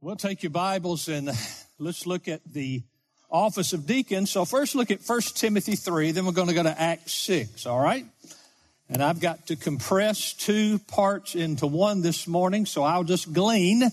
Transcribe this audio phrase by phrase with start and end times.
[0.00, 1.28] We'll take your Bibles and
[1.80, 2.84] let's look at the
[3.28, 4.26] office of deacon.
[4.26, 7.66] So first look at 1 Timothy 3, then we're going to go to Acts 6,
[7.66, 8.06] all right?
[8.88, 13.90] And I've got to compress two parts into one this morning, so I'll just glean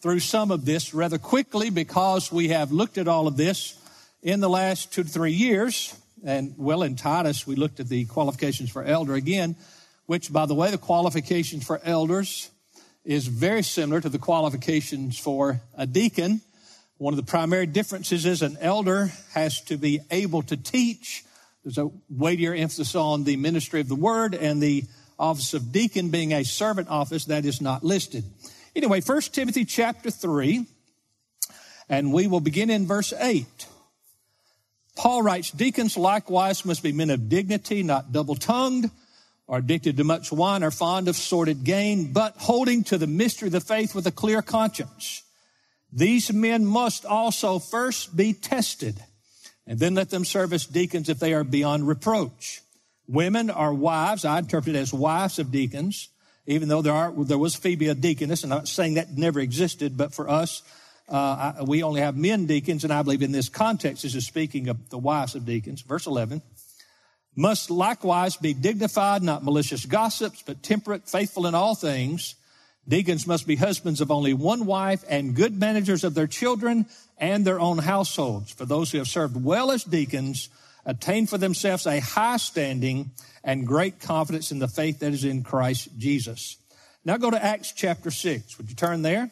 [0.00, 3.78] through some of this rather quickly because we have looked at all of this
[4.22, 5.94] in the last two to three years.
[6.24, 9.56] And well, in Titus, we looked at the qualifications for elder again,
[10.06, 12.48] which by the way, the qualifications for elders
[13.04, 16.40] is very similar to the qualifications for a deacon.
[16.98, 21.24] One of the primary differences is an elder has to be able to teach.
[21.64, 24.84] There's a weightier emphasis on the ministry of the word and the
[25.18, 28.24] office of deacon being a servant office that is not listed.
[28.74, 30.64] Anyway, 1 Timothy chapter 3,
[31.88, 33.46] and we will begin in verse 8.
[34.96, 38.90] Paul writes, Deacons likewise must be men of dignity, not double tongued
[39.52, 43.48] are addicted to much wine, are fond of sordid gain, but holding to the mystery
[43.48, 45.22] of the faith with a clear conscience.
[45.92, 48.98] These men must also first be tested,
[49.66, 52.62] and then let them serve as deacons if they are beyond reproach.
[53.06, 56.08] Women are wives, I interpret it as wives of deacons,
[56.46, 59.38] even though there are there was Phoebe a deaconess, and I'm not saying that never
[59.38, 60.62] existed, but for us,
[61.10, 64.26] uh, I, we only have men deacons, and I believe in this context, this is
[64.26, 65.82] speaking of the wives of deacons.
[65.82, 66.40] Verse 11
[67.34, 72.34] must likewise be dignified, not malicious gossips, but temperate, faithful in all things.
[72.86, 77.44] Deacons must be husbands of only one wife and good managers of their children and
[77.44, 78.52] their own households.
[78.52, 80.48] For those who have served well as deacons,
[80.84, 83.12] attain for themselves a high standing
[83.44, 86.56] and great confidence in the faith that is in Christ Jesus.
[87.04, 88.58] Now go to Acts chapter 6.
[88.58, 89.30] Would you turn there?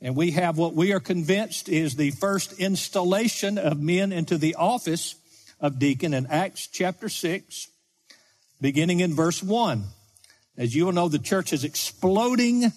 [0.00, 4.54] And we have what we are convinced is the first installation of men into the
[4.54, 5.14] office
[5.60, 7.68] of deacon in Acts chapter 6,
[8.60, 9.84] beginning in verse 1.
[10.56, 12.72] As you will know, the church is exploding.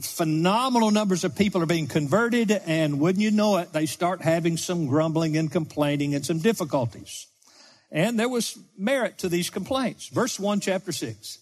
[0.00, 4.56] Phenomenal numbers of people are being converted, and wouldn't you know it, they start having
[4.56, 7.26] some grumbling and complaining and some difficulties.
[7.90, 10.08] And there was merit to these complaints.
[10.08, 11.38] Verse 1, chapter 6.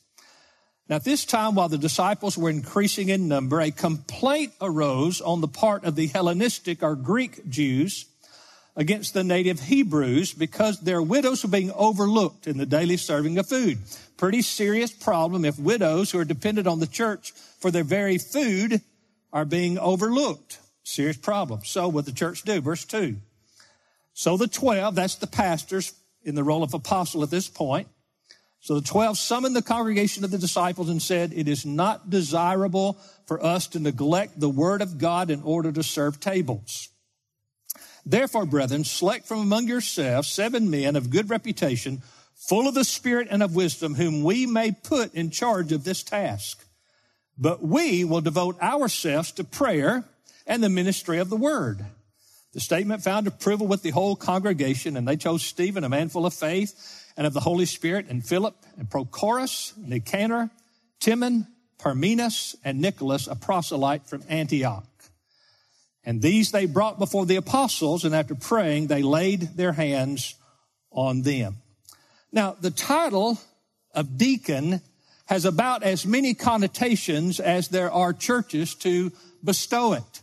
[0.89, 5.41] Now, at this time, while the disciples were increasing in number, a complaint arose on
[5.41, 8.07] the part of the Hellenistic or Greek Jews
[8.81, 13.47] against the native Hebrews because their widows were being overlooked in the daily serving of
[13.47, 13.77] food.
[14.17, 18.81] Pretty serious problem if widows who are dependent on the church for their very food
[19.35, 20.61] are being overlooked.
[20.83, 21.61] Serious problem.
[21.63, 22.63] So what the church do?
[22.63, 23.17] Verse 2.
[24.15, 25.93] So the 12, that's the pastors
[26.25, 27.87] in the role of apostle at this point.
[28.61, 32.99] So the 12 summoned the congregation of the disciples and said, It is not desirable
[33.27, 36.89] for us to neglect the word of God in order to serve tables.
[38.05, 42.03] Therefore, brethren, select from among yourselves seven men of good reputation,
[42.35, 46.03] full of the Spirit and of wisdom, whom we may put in charge of this
[46.03, 46.65] task.
[47.37, 50.05] But we will devote ourselves to prayer
[50.47, 51.85] and the ministry of the word.
[52.53, 56.27] The statement found approval with the whole congregation, and they chose Stephen, a man full
[56.27, 60.51] of faith and of the Holy Spirit, and Philip, and Prochorus, and Nicanor,
[60.99, 61.47] Timon,
[61.79, 64.85] Parmenas, and Nicholas, a proselyte from Antioch.
[66.05, 70.35] And these they brought before the apostles, and after praying, they laid their hands
[70.91, 71.57] on them.
[72.33, 73.39] Now, the title
[73.95, 74.81] of deacon
[75.27, 79.13] has about as many connotations as there are churches to
[79.45, 80.23] bestow it.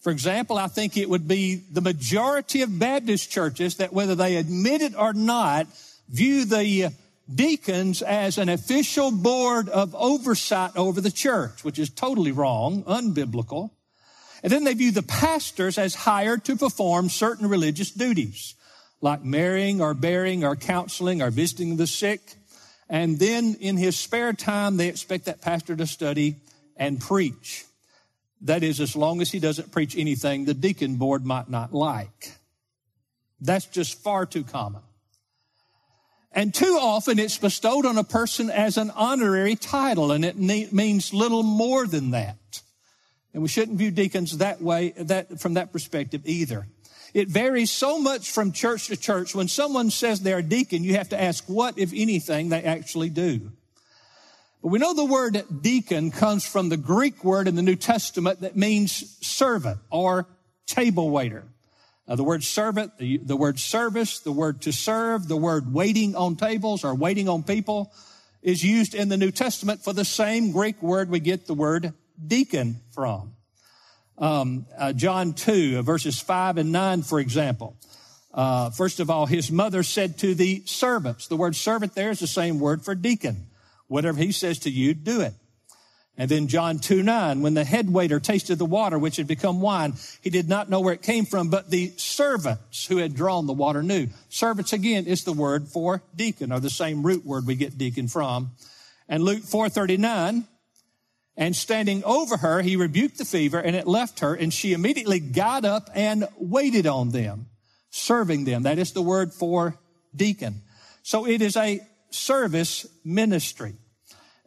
[0.00, 4.36] For example, I think it would be the majority of Baptist churches that whether they
[4.36, 5.66] admit it or not,
[6.08, 6.92] view the
[7.32, 13.70] deacons as an official board of oversight over the church, which is totally wrong, unbiblical.
[14.44, 18.54] And then they view the pastors as hired to perform certain religious duties,
[19.00, 22.20] like marrying or bearing or counseling or visiting the sick.
[22.90, 26.36] And then in his spare time, they expect that pastor to study
[26.76, 27.64] and preach.
[28.42, 32.32] That is, as long as he doesn't preach anything the deacon board might not like.
[33.40, 34.82] That's just far too common.
[36.32, 41.14] And too often it's bestowed on a person as an honorary title, and it means
[41.14, 42.36] little more than that.
[43.34, 46.68] And we shouldn't view deacons that way, that, from that perspective either.
[47.12, 49.34] It varies so much from church to church.
[49.34, 53.10] When someone says they're a deacon, you have to ask what, if anything, they actually
[53.10, 53.52] do.
[54.62, 58.40] But we know the word deacon comes from the Greek word in the New Testament
[58.40, 60.26] that means servant or
[60.66, 61.44] table waiter.
[62.06, 66.36] The word servant, the, the word service, the word to serve, the word waiting on
[66.36, 67.92] tables or waiting on people
[68.42, 71.94] is used in the New Testament for the same Greek word we get the word
[72.24, 73.34] deacon from.
[74.16, 77.76] Um, uh, John 2, uh, verses 5 and 9, for example.
[78.32, 82.20] Uh, first of all, his mother said to the servants, the word servant there is
[82.20, 83.46] the same word for deacon.
[83.86, 85.34] Whatever he says to you, do it.
[86.16, 89.60] And then John 2 9, when the head waiter tasted the water which had become
[89.60, 93.46] wine, he did not know where it came from, but the servants who had drawn
[93.46, 94.08] the water knew.
[94.28, 98.06] Servants again is the word for deacon, or the same root word we get deacon
[98.06, 98.52] from.
[99.08, 100.46] And Luke 439,
[101.36, 105.20] and standing over her, he rebuked the fever and it left her, and she immediately
[105.20, 107.46] got up and waited on them,
[107.90, 108.62] serving them.
[108.62, 109.76] That is the word for
[110.14, 110.62] deacon.
[111.02, 113.74] So it is a service ministry.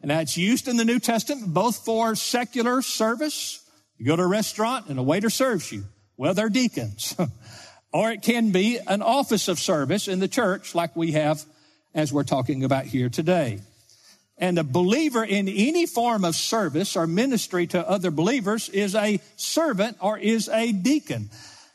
[0.00, 3.64] And that's used in the New Testament both for secular service.
[3.98, 5.84] You go to a restaurant and a waiter serves you.
[6.16, 7.16] Well, they're deacons.
[7.92, 11.44] or it can be an office of service in the church like we have
[11.94, 13.60] as we're talking about here today.
[14.38, 19.20] And a believer in any form of service or ministry to other believers is a
[19.36, 21.30] servant or is a deacon.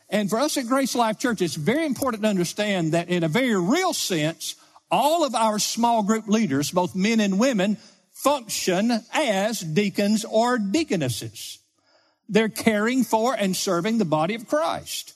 [0.08, 3.28] And for us at Grace Life Church, it's very important to understand that in a
[3.28, 4.54] very real sense,
[4.90, 7.76] all of our small group leaders, both men and women,
[8.12, 11.58] function as deacons or deaconesses.
[12.28, 15.14] They're caring for and serving the body of Christ.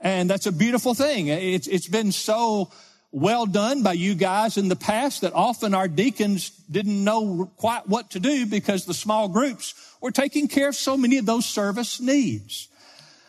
[0.00, 1.26] And that's a beautiful thing.
[1.26, 2.70] It's, it's been so
[3.10, 7.88] well done by you guys in the past that often our deacons didn't know quite
[7.88, 11.46] what to do because the small groups were taking care of so many of those
[11.46, 12.68] service needs.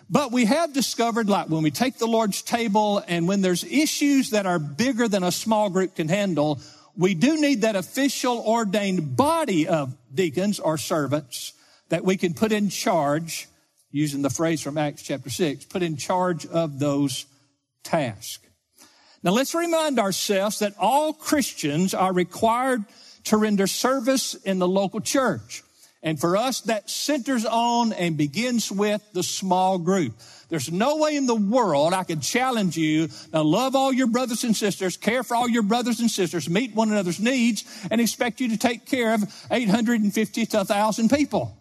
[0.10, 4.32] But we have discovered, like when we take the Lord's table and when there's issues
[4.32, 6.60] that are bigger than a small group can handle,
[6.98, 11.54] we do need that official ordained body of deacons or servants
[11.90, 13.48] that we can put in charge,
[13.92, 17.26] using the phrase from Acts chapter 6, put in charge of those
[17.84, 18.49] tasks.
[19.22, 22.86] Now let's remind ourselves that all Christians are required
[23.26, 25.64] to render service in the local church.
[26.02, 30.14] And for us, that centers on and begins with the small group.
[30.48, 34.46] There's no way in the world I could challenge you to love all your brothers
[34.46, 38.40] and sisters, care for all your brothers and sisters, meet one another's needs, and expect
[38.40, 41.59] you to take care of 850 to 1,000 people.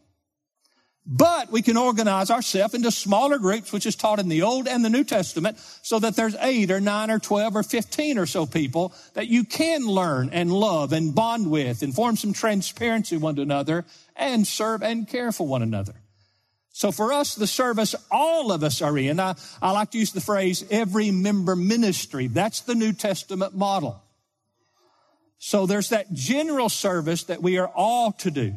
[1.11, 4.85] But we can organize ourselves into smaller groups, which is taught in the Old and
[4.85, 8.45] the New Testament, so that there's eight or nine or 12 or 15 or so
[8.45, 13.37] people that you can learn and love and bond with and form some transparency one
[13.37, 15.95] to another and serve and care for one another.
[16.73, 20.13] So for us, the service all of us are in, I, I like to use
[20.13, 22.27] the phrase every member ministry.
[22.27, 24.03] That's the New Testament model.
[25.39, 28.55] So there's that general service that we are all to do.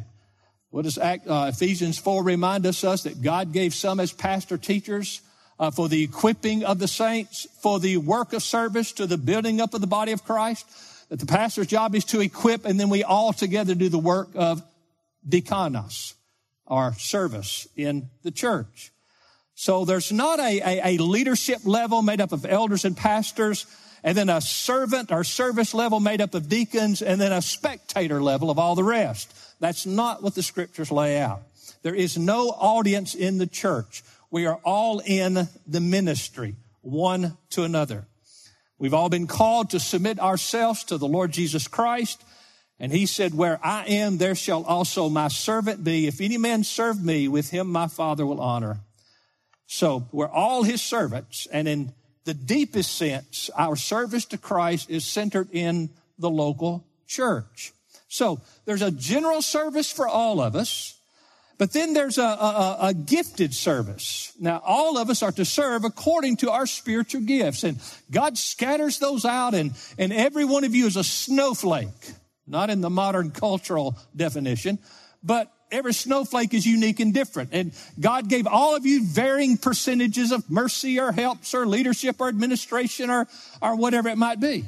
[0.72, 5.22] What does uh, Ephesians 4 remind us, us that God gave some as pastor teachers
[5.60, 9.60] uh, for the equipping of the saints, for the work of service to the building
[9.60, 10.66] up of the body of Christ?
[11.10, 14.30] That the pastor's job is to equip and then we all together do the work
[14.34, 14.64] of
[15.28, 16.14] diakonos
[16.68, 18.92] our service in the church.
[19.56, 23.66] So there's not a, a, a, leadership level made up of elders and pastors,
[24.04, 28.24] and then a servant or service level made up of deacons, and then a spectator
[28.24, 29.32] level of all the rest.
[29.62, 31.44] That's not what the scriptures lay out.
[31.82, 34.04] There is no audience in the church.
[34.30, 38.06] We are all in the ministry, one to another.
[38.78, 42.22] We've all been called to submit ourselves to the Lord Jesus Christ
[42.82, 46.08] and he said, Where I am, there shall also my servant be.
[46.08, 48.80] If any man serve me, with him my Father will honor.
[49.68, 51.48] So we're all his servants.
[51.52, 51.94] And in
[52.24, 57.72] the deepest sense, our service to Christ is centered in the local church.
[58.12, 61.00] So there's a general service for all of us,
[61.58, 64.34] but then there's a, a, a, gifted service.
[64.40, 67.80] Now, all of us are to serve according to our spiritual gifts, and
[68.12, 71.88] God scatters those out, and, and every one of you is a snowflake
[72.52, 74.78] not in the modern cultural definition,
[75.24, 77.52] but every snowflake is unique and different.
[77.54, 82.28] And God gave all of you varying percentages of mercy or helps or leadership or
[82.28, 83.28] administration or,
[83.62, 84.66] or whatever it might be.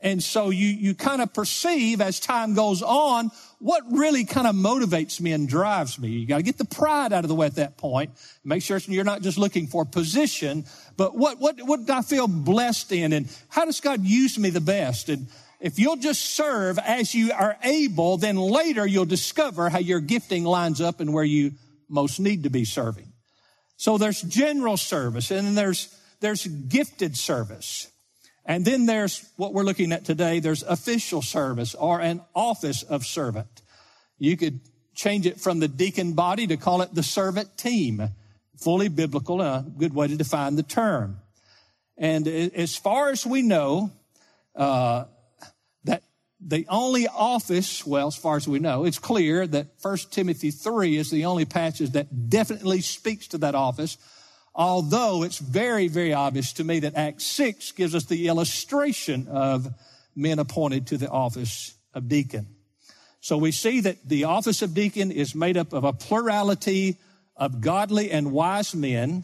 [0.00, 4.54] And so you, you kind of perceive as time goes on what really kind of
[4.54, 6.08] motivates me and drives me.
[6.08, 8.12] You got to get the pride out of the way at that point.
[8.44, 10.64] Make sure you're not just looking for position,
[10.96, 13.12] but what, what, what do I feel blessed in?
[13.12, 15.08] And how does God use me the best?
[15.08, 15.26] And
[15.60, 20.44] if you'll just serve as you are able, then later you'll discover how your gifting
[20.44, 21.52] lines up and where you
[21.88, 23.12] most need to be serving.
[23.76, 27.88] So there's general service and then there's, there's gifted service.
[28.48, 30.40] And then there's what we're looking at today.
[30.40, 33.62] There's official service or an office of servant.
[34.18, 34.60] You could
[34.94, 38.08] change it from the deacon body to call it the servant team.
[38.56, 41.20] Fully biblical a good way to define the term.
[41.98, 43.92] And as far as we know,
[44.56, 45.04] uh,
[46.40, 50.96] the only office, well, as far as we know, it's clear that 1 Timothy 3
[50.96, 53.98] is the only passage that definitely speaks to that office.
[54.58, 59.72] Although it's very, very obvious to me that Acts 6 gives us the illustration of
[60.16, 62.48] men appointed to the office of deacon.
[63.20, 66.96] So we see that the office of deacon is made up of a plurality
[67.36, 69.22] of godly and wise men,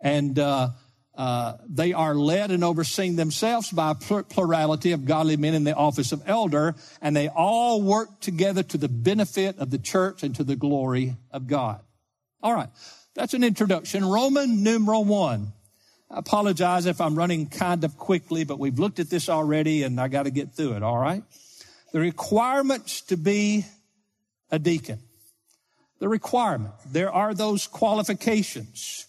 [0.00, 0.68] and uh,
[1.16, 5.74] uh, they are led and overseen themselves by a plurality of godly men in the
[5.74, 10.36] office of elder, and they all work together to the benefit of the church and
[10.36, 11.80] to the glory of God.
[12.40, 12.68] All right,
[13.14, 14.04] that's an introduction.
[14.04, 15.52] Roman numeral one.
[16.10, 20.00] I apologize if I'm running kind of quickly, but we've looked at this already and
[20.00, 21.22] I got to get through it, all right?
[21.92, 23.64] The requirements to be
[24.50, 24.98] a deacon.
[26.00, 26.74] The requirement.
[26.86, 29.06] There are those qualifications.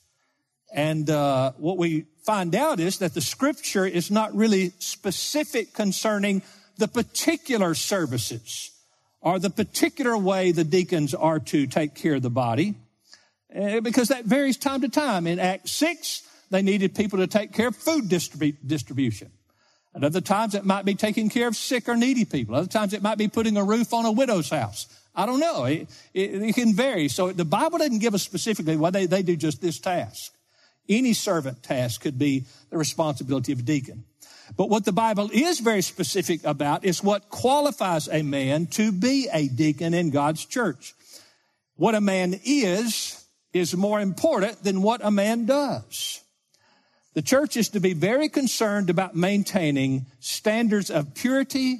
[0.73, 6.41] And uh, what we find out is that the scripture is not really specific concerning
[6.77, 8.71] the particular services
[9.21, 12.75] or the particular way the deacons are to take care of the body,
[13.55, 15.25] Eh, because that varies time to time.
[15.25, 19.31] In Acts 6, they needed people to take care of food distribu- distribution.
[19.95, 22.53] At other times, it might be taking care of sick or needy people.
[22.53, 24.87] Other times, it might be putting a roof on a widow's house.
[25.15, 25.63] I don't know.
[25.63, 27.07] It, it, it can vary.
[27.07, 30.33] So the Bible doesn't give us specifically why they, they do just this task.
[30.89, 34.03] Any servant task could be the responsibility of a deacon.
[34.57, 39.29] But what the Bible is very specific about is what qualifies a man to be
[39.31, 40.93] a deacon in God's church.
[41.77, 43.24] What a man is,
[43.55, 46.21] is more important than what a man does.
[47.13, 51.79] The church is to be very concerned about maintaining standards of purity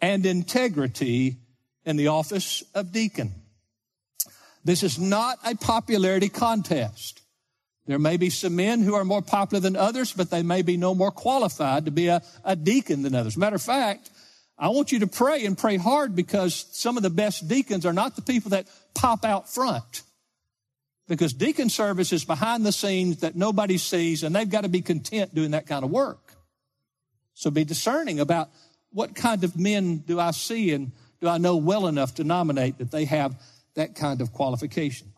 [0.00, 1.36] and integrity
[1.84, 3.30] in the office of deacon.
[4.64, 7.20] This is not a popularity contest.
[7.86, 10.76] There may be some men who are more popular than others, but they may be
[10.76, 13.36] no more qualified to be a, a deacon than others.
[13.36, 14.10] Matter of fact,
[14.58, 17.92] I want you to pray and pray hard because some of the best deacons are
[17.92, 20.02] not the people that pop out front
[21.12, 24.80] because deacon service is behind the scenes that nobody sees and they've got to be
[24.80, 26.32] content doing that kind of work.
[27.34, 28.48] So be discerning about
[28.92, 30.90] what kind of men do I see and
[31.20, 33.38] do I know well enough to nominate that they have
[33.74, 35.12] that kind of qualification.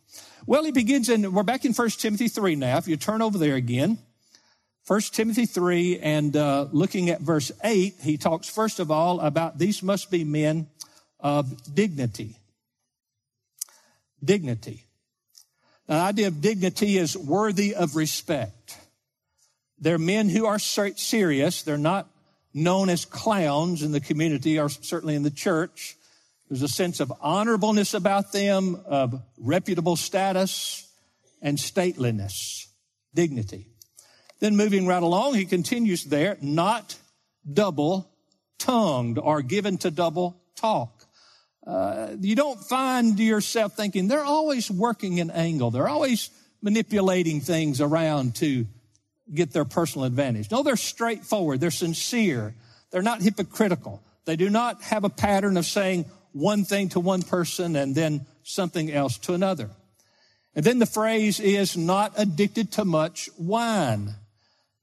[0.46, 2.76] Well, he begins in, we're back in 1 Timothy 3 now.
[2.76, 3.98] If you turn over there again,
[4.88, 9.58] 1 Timothy 3 and uh, looking at verse 8, he talks first of all about
[9.58, 10.66] these must be men
[11.20, 12.36] of dignity.
[14.24, 14.83] Dignity.
[15.86, 18.78] The idea of dignity is worthy of respect.
[19.78, 21.62] They're men who are serious.
[21.62, 22.08] They're not
[22.54, 25.96] known as clowns in the community or certainly in the church.
[26.48, 30.88] There's a sense of honorableness about them, of reputable status
[31.42, 32.66] and stateliness,
[33.14, 33.66] dignity.
[34.40, 36.96] Then moving right along, he continues there, not
[37.50, 38.10] double
[38.58, 41.03] tongued or given to double talk.
[41.66, 45.70] Uh, you don't find yourself thinking they're always working an angle.
[45.70, 46.30] They're always
[46.60, 48.66] manipulating things around to
[49.32, 50.50] get their personal advantage.
[50.50, 51.60] No, they're straightforward.
[51.60, 52.54] They're sincere.
[52.90, 54.02] They're not hypocritical.
[54.26, 58.26] They do not have a pattern of saying one thing to one person and then
[58.42, 59.70] something else to another.
[60.54, 64.14] And then the phrase is not addicted to much wine.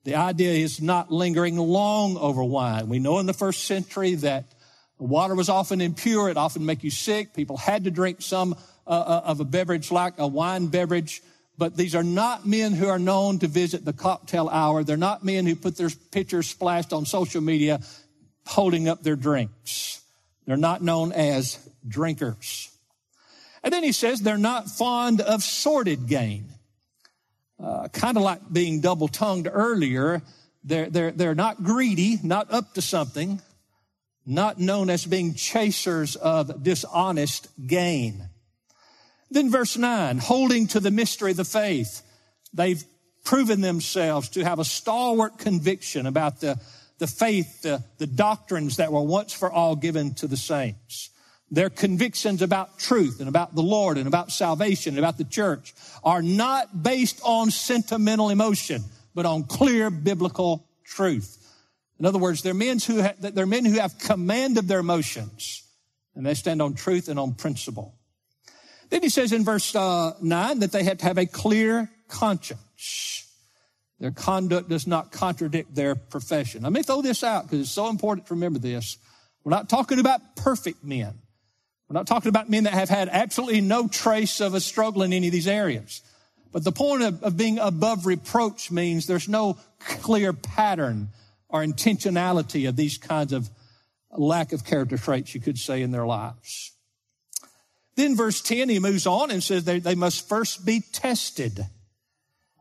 [0.03, 2.89] The idea is not lingering long over wine.
[2.89, 4.45] We know in the first century that
[5.01, 6.29] the water was often impure.
[6.29, 7.33] It often make you sick.
[7.33, 8.53] People had to drink some
[8.85, 11.23] uh, uh, of a beverage like a wine beverage.
[11.57, 14.83] But these are not men who are known to visit the cocktail hour.
[14.83, 17.79] They're not men who put their pictures splashed on social media
[18.45, 20.03] holding up their drinks.
[20.45, 22.69] They're not known as drinkers.
[23.63, 26.45] And then he says they're not fond of sordid gain.
[27.59, 30.21] Uh, kind of like being double tongued earlier.
[30.63, 33.41] They're, they're, they're not greedy, not up to something
[34.25, 38.29] not known as being chasers of dishonest gain.
[39.29, 42.01] Then verse 9, holding to the mystery of the faith.
[42.53, 42.83] They've
[43.23, 46.59] proven themselves to have a stalwart conviction about the,
[46.97, 51.09] the faith, the, the doctrines that were once for all given to the saints.
[51.49, 55.73] Their convictions about truth and about the Lord and about salvation and about the church
[56.03, 61.37] are not based on sentimental emotion, but on clear biblical truth.
[62.01, 65.61] In other words, they're men who have, they're men who have command of their emotions,
[66.15, 67.93] and they stand on truth and on principle.
[68.89, 73.31] Then he says in verse uh, nine that they have to have a clear conscience.
[73.99, 76.63] Their conduct does not contradict their profession.
[76.63, 78.97] Let me throw this out because it's so important to remember this.
[79.43, 81.13] We're not talking about perfect men.
[81.87, 85.13] We're not talking about men that have had absolutely no trace of a struggle in
[85.13, 86.01] any of these areas.
[86.51, 89.59] But the point of, of being above reproach means there's no
[90.01, 91.09] clear pattern
[91.51, 93.49] or intentionality of these kinds of
[94.11, 96.71] lack of character traits, you could say, in their lives.
[97.95, 101.59] Then verse 10, he moves on and says they, they must first be tested.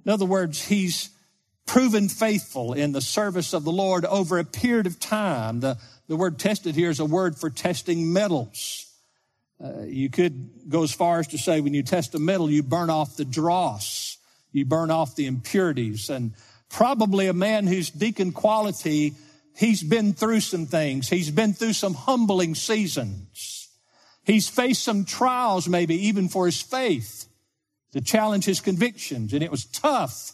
[0.05, 1.11] In other words, he's
[1.67, 5.61] proven faithful in the service of the Lord over a period of time.
[5.61, 5.79] The,
[6.09, 8.87] the word tested here is a word for testing metals.
[9.63, 12.63] Uh, you could go as far as to say when you test a metal, you
[12.63, 14.17] burn off the dross,
[14.53, 16.11] you burn off the impurities.
[16.11, 16.33] And
[16.71, 19.15] probably a man whose deacon quality,
[19.57, 21.09] he's been through some things.
[21.09, 23.69] He's been through some humbling seasons.
[24.25, 27.27] He's faced some trials, maybe even for his faith
[27.93, 29.33] to challenge his convictions.
[29.33, 30.33] And it was tough,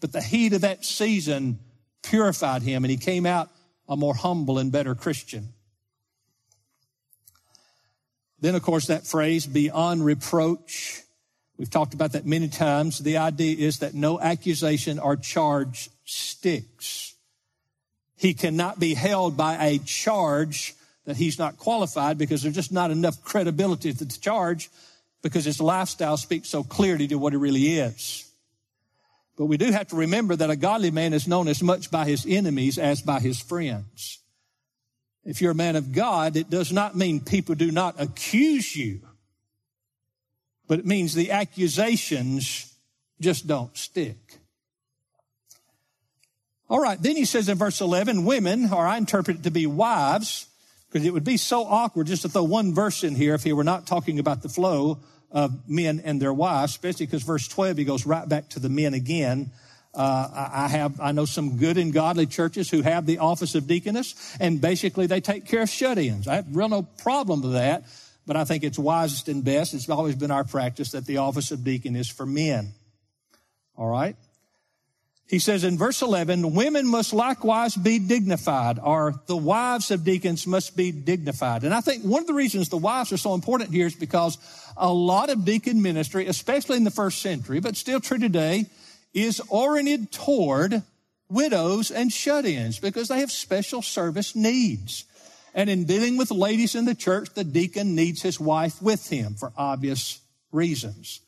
[0.00, 1.60] but the heat of that season
[2.02, 3.48] purified him and he came out
[3.88, 5.48] a more humble and better Christian.
[8.40, 11.02] Then, of course, that phrase, beyond reproach.
[11.58, 12.98] We've talked about that many times.
[12.98, 17.14] The idea is that no accusation or charge sticks.
[18.16, 20.74] He cannot be held by a charge
[21.04, 24.70] that he's not qualified because there's just not enough credibility to the charge
[25.22, 28.30] because his lifestyle speaks so clearly to what he really is.
[29.36, 32.04] But we do have to remember that a godly man is known as much by
[32.04, 34.18] his enemies as by his friends.
[35.24, 39.00] If you're a man of God, it does not mean people do not accuse you,
[40.68, 42.72] but it means the accusations
[43.20, 44.38] just don't stick.
[46.70, 49.66] All right, then he says in verse 11, women, or I interpret it to be
[49.66, 50.46] wives,
[50.90, 53.54] because it would be so awkward just to throw one verse in here if he
[53.54, 54.98] were not talking about the flow
[55.30, 58.68] of men and their wives, especially because verse 12, he goes right back to the
[58.68, 59.50] men again.
[59.94, 63.66] Uh, I have, I know some good and godly churches who have the office of
[63.66, 66.28] deaconess, and basically they take care of shut-ins.
[66.28, 67.84] I have real no problem with that,
[68.28, 69.72] but I think it's wisest and best.
[69.72, 72.74] It's always been our practice that the office of deacon is for men.
[73.74, 74.16] All right?
[75.26, 80.46] He says in verse 11, women must likewise be dignified, or the wives of deacons
[80.46, 81.64] must be dignified.
[81.64, 84.36] And I think one of the reasons the wives are so important here is because
[84.76, 88.66] a lot of deacon ministry, especially in the first century, but still true today,
[89.14, 90.82] is oriented toward
[91.30, 95.04] widows and shut-ins because they have special service needs.
[95.58, 99.34] And in dealing with ladies in the church, the deacon needs his wife with him
[99.34, 100.20] for obvious
[100.52, 101.20] reasons.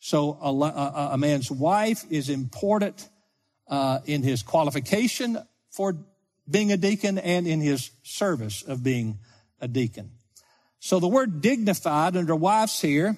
[0.00, 3.08] So a, a, a man's wife is important
[3.68, 5.38] uh, in his qualification
[5.70, 5.94] for
[6.50, 9.20] being a deacon and in his service of being
[9.60, 10.10] a deacon.
[10.80, 13.16] So the word dignified under wives here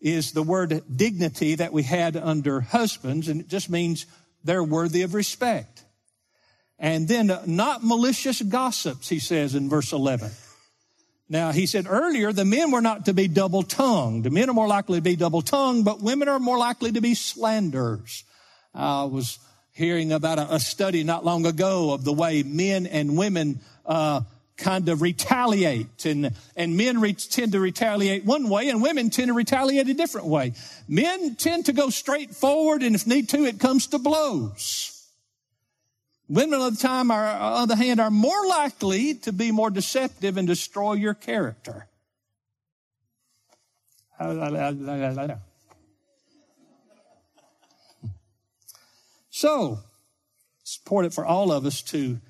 [0.00, 4.06] is the word dignity that we had under husbands, and it just means
[4.42, 5.81] they're worthy of respect.
[6.82, 10.32] And then uh, not malicious gossips, he says in verse 11.
[11.28, 14.24] Now, he said earlier the men were not to be double tongued.
[14.24, 17.00] The men are more likely to be double tongued, but women are more likely to
[17.00, 18.24] be slanderers.
[18.74, 19.38] I was
[19.72, 24.22] hearing about a, a, study not long ago of the way men and women uh,
[24.56, 29.28] kind of retaliate and and men re- tend to retaliate one way and women tend
[29.28, 30.52] to retaliate a different way
[30.86, 34.91] men tend to go straight forward and if need to it comes to blows
[36.32, 39.70] women of the time are on the other hand are more likely to be more
[39.70, 41.86] deceptive and destroy your character
[49.30, 49.80] So,
[50.60, 52.20] it's important for all of us to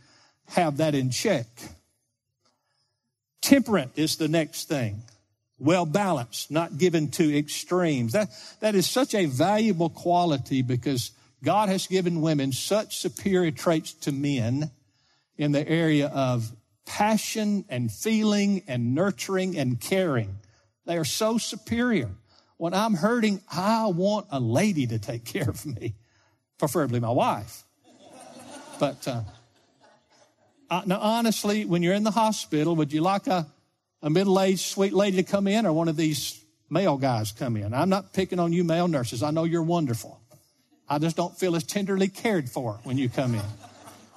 [0.49, 1.47] have that in check.
[3.41, 5.03] Temperate is the next thing.
[5.59, 8.12] Well balanced, not given to extremes.
[8.12, 11.11] That, that is such a valuable quality because
[11.43, 14.71] God has given women such superior traits to men
[15.37, 16.53] in the area of
[16.87, 20.39] passion and feeling and nurturing and caring.
[20.87, 22.11] They are so superior.
[22.59, 25.95] When I'm hurting, I want a lady to take care of me
[26.59, 27.65] preferably my wife.
[28.79, 29.23] But uh,
[30.71, 33.49] uh, now, honestly, when you're in the hospital, would you like a,
[34.01, 37.57] a middle aged sweet lady to come in or one of these male guys come
[37.57, 37.75] in?
[37.75, 39.25] I'm not picking on you, male nurses.
[39.25, 40.22] I know you're wonderful.
[40.88, 43.42] I just don't feel as tenderly cared for when you come in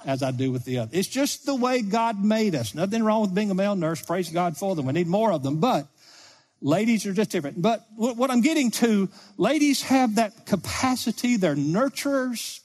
[0.04, 0.90] as I do with the other.
[0.92, 2.74] It's just the way God made us.
[2.74, 4.02] Nothing wrong with being a male nurse.
[4.02, 4.86] Praise God for them.
[4.86, 5.58] We need more of them.
[5.58, 5.88] But
[6.62, 7.60] Ladies are just different.
[7.60, 11.36] But what I'm getting to, ladies have that capacity.
[11.36, 12.60] They're nurturers.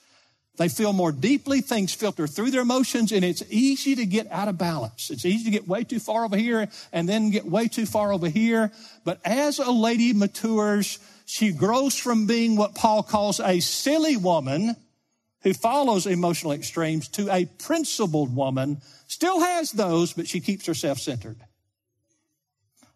[0.58, 1.60] They feel more deeply.
[1.62, 5.10] Things filter through their emotions and it's easy to get out of balance.
[5.10, 8.14] It's easy to get way too far over here and then get way too far
[8.14, 8.72] over here.
[9.04, 14.76] But as a lady matures, she grows from being what Paul calls a silly woman
[15.44, 18.82] who follows emotional extremes to a principled woman.
[19.08, 21.38] Still has those, but she keeps herself centered.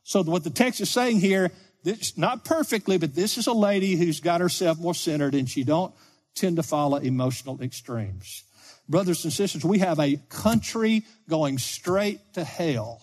[0.03, 1.51] So what the text is saying here,
[1.83, 5.63] this, not perfectly, but this is a lady who's got herself more centered and she
[5.63, 5.93] don't
[6.35, 8.43] tend to follow emotional extremes.
[8.88, 13.01] Brothers and sisters, we have a country going straight to hell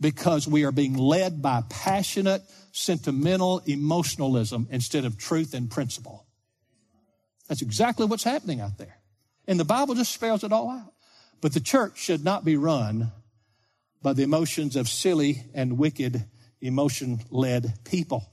[0.00, 6.26] because we are being led by passionate, sentimental emotionalism instead of truth and principle.
[7.48, 8.96] That's exactly what's happening out there.
[9.46, 10.92] And the Bible just spells it all out.
[11.40, 13.12] But the church should not be run
[14.02, 16.24] by the emotions of silly and wicked
[16.60, 18.26] emotion led people.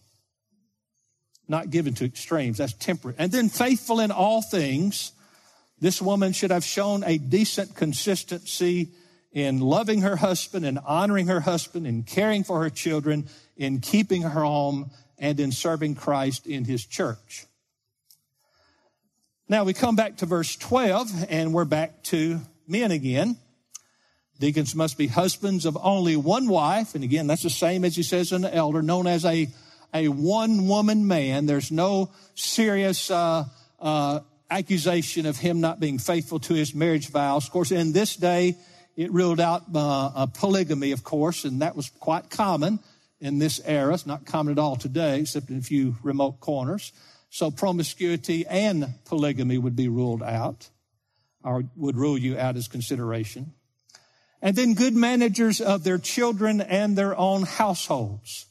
[1.47, 2.60] Not given to extremes.
[2.60, 3.15] That's temperate.
[3.19, 5.12] And then faithful in all things.
[5.80, 8.91] This woman should have shown a decent consistency
[9.32, 13.28] in loving her husband and honoring her husband and caring for her children,
[13.60, 17.45] in keeping her home and in serving Christ in his church.
[19.50, 23.38] Now we come back to verse 12 and we're back to men again.
[24.39, 26.95] Deacons must be husbands of only one wife.
[26.95, 29.50] And again, that's the same as he says in the elder, known as a,
[29.93, 31.45] a one woman man.
[31.45, 33.43] There's no serious, uh,
[33.80, 37.45] uh, accusation of him not being faithful to his marriage vows.
[37.45, 38.56] Of course, in this day,
[38.95, 42.80] it ruled out uh, polygamy, of course, and that was quite common
[43.19, 43.93] in this era.
[43.93, 46.91] It's not common at all today, except in a few remote corners.
[47.29, 50.69] So promiscuity and polygamy would be ruled out,
[51.43, 53.53] or would rule you out as consideration.
[54.41, 58.45] And then good managers of their children and their own households.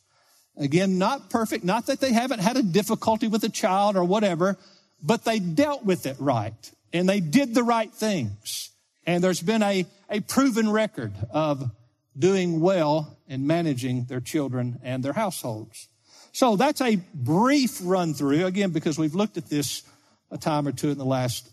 [0.56, 4.58] Again, not perfect, not that they haven't had a difficulty with a child or whatever,
[5.02, 8.70] but they dealt with it right and they did the right things.
[9.06, 11.70] And there's been a, a proven record of
[12.18, 15.88] doing well in managing their children and their households.
[16.32, 19.82] So that's a brief run through, again, because we've looked at this
[20.30, 21.50] a time or two in the last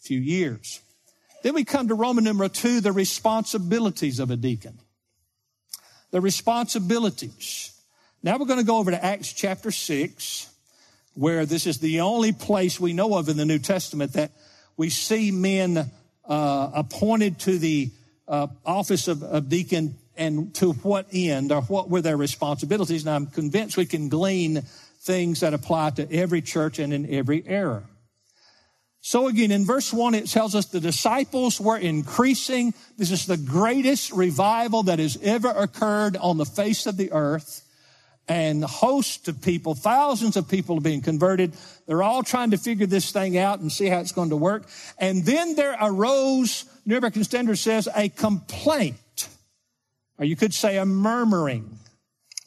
[0.00, 0.80] few years.
[1.42, 4.80] Then we come to Roman number two, the responsibilities of a deacon.
[6.10, 7.72] The responsibilities.
[8.22, 10.50] Now we're going to go over to Acts chapter six,
[11.14, 14.32] where this is the only place we know of in the New Testament that
[14.76, 15.90] we see men
[16.24, 17.90] uh, appointed to the
[18.28, 23.06] uh, office of, of deacon and to what end or what were their responsibilities.
[23.06, 24.62] And I'm convinced we can glean
[25.00, 27.84] things that apply to every church and in every era.
[29.00, 32.74] So again, in verse one, it tells us the disciples were increasing.
[32.98, 37.64] This is the greatest revival that has ever occurred on the face of the earth.
[38.30, 41.54] And hosts of people, thousands of people are being converted.
[41.86, 44.68] They're all trying to figure this thing out and see how it's going to work.
[44.98, 49.28] And then there arose, New American Standard says, a complaint
[50.18, 51.78] or you could say a murmuring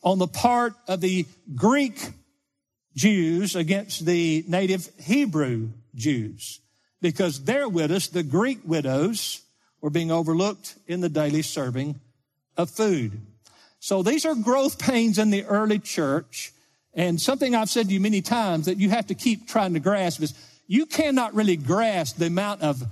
[0.02, 2.10] on the part of the Greek
[2.96, 6.60] Jews against the native Hebrew Jews
[7.04, 9.42] because their widows, the Greek widows,
[9.80, 12.00] were being overlooked in the daily serving
[12.58, 13.22] of food.
[13.80, 16.52] So these are growth pains in the early church.
[16.96, 19.80] And something I've said to you many times that you have to keep trying to
[19.80, 20.34] grasp is
[20.66, 22.84] you cannot really grasp the amount of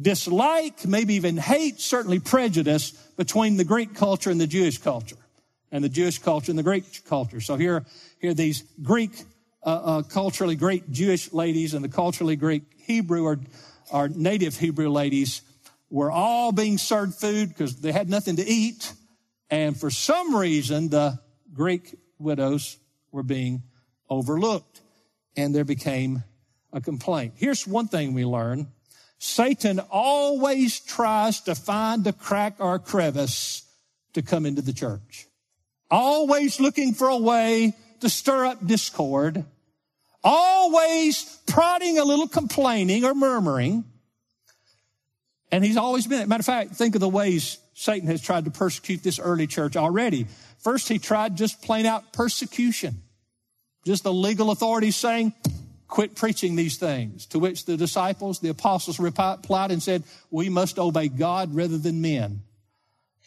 [0.00, 5.16] dislike, maybe even hate, certainly prejudice between the Greek culture and the Jewish culture,
[5.70, 7.40] and the Jewish culture and the Greek culture.
[7.40, 7.84] So here,
[8.20, 9.10] here these Greek,
[9.62, 13.38] uh, uh, culturally Greek Jewish ladies and the culturally Greek Hebrew or,
[13.92, 15.42] or native Hebrew ladies
[15.90, 18.92] were all being served food because they had nothing to eat.
[19.50, 21.18] And for some reason, the
[21.52, 22.78] Greek widows
[23.10, 23.64] were being
[24.08, 24.80] overlooked
[25.36, 26.22] and there became
[26.72, 27.34] a complaint.
[27.36, 28.68] Here's one thing we learn
[29.22, 33.62] Satan always tries to find a crack or a crevice
[34.14, 35.26] to come into the church.
[35.90, 39.44] Always looking for a way to stir up discord.
[40.24, 43.84] Always prodding a little complaining or murmuring.
[45.52, 48.50] And he's always been, matter of fact, think of the ways Satan has tried to
[48.50, 50.28] persecute this early church already.
[50.60, 53.02] First, he tried just plain out persecution.
[53.84, 55.34] Just the legal authorities saying,
[55.90, 57.26] quit preaching these things.
[57.26, 62.00] To which the disciples, the apostles replied and said, we must obey God rather than
[62.00, 62.42] men.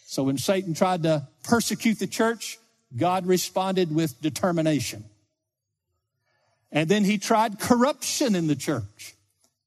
[0.05, 2.57] So when Satan tried to persecute the church,
[2.95, 5.03] God responded with determination.
[6.71, 9.15] And then he tried corruption in the church.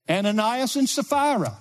[0.09, 1.59] Ananias and Sapphira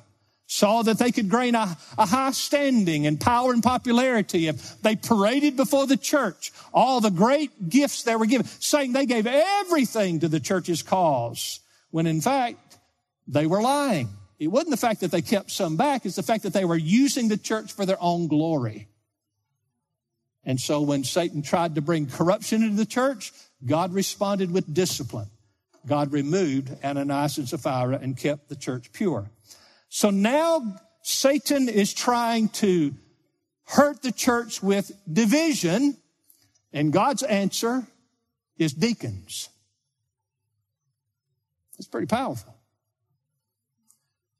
[0.48, 4.96] saw that they could gain a, a, high standing and power and popularity if they
[4.96, 10.20] paraded before the church all the great gifts they were given, saying they gave everything
[10.20, 12.78] to the church's cause, when in fact
[13.28, 14.10] they were lying.
[14.38, 16.76] It wasn't the fact that they kept some back, it's the fact that they were
[16.76, 18.88] using the church for their own glory.
[20.44, 23.32] And so when Satan tried to bring corruption into the church,
[23.66, 25.30] God responded with discipline.
[25.88, 29.32] God removed Ananias and Sapphira and kept the church pure.
[29.90, 32.94] So now Satan is trying to
[33.66, 35.98] hurt the church with division,
[36.74, 37.88] and God's answer
[38.58, 39.50] is deacons.
[41.78, 42.56] It's pretty powerful.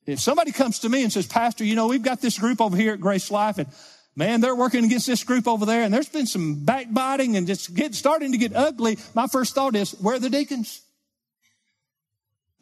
[0.06, 2.78] If somebody comes to me and says, Pastor, you know, we've got this group over
[2.78, 3.68] here at Grace Life, and
[4.16, 7.74] man, they're working against this group over there, and there's been some backbiting and just
[7.74, 8.98] get, starting to get ugly.
[9.14, 10.82] My first thought is, where are the deacons?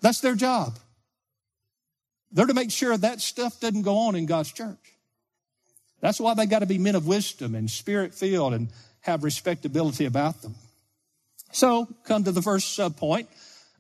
[0.02, 0.80] That's their job.
[2.34, 4.94] They're to make sure that stuff doesn't go on in God's church.
[6.02, 8.70] That's why they got to be men of wisdom and spirit filled and
[9.02, 10.56] have respectability about them.
[11.52, 13.30] So, come to the first uh, point